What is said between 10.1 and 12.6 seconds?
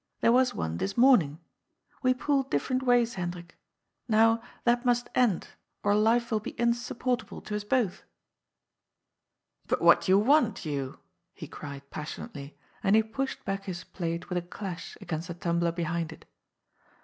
you want, you?" he cried passionately,